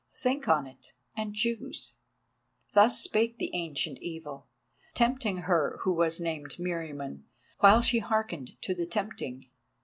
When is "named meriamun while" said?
6.19-7.81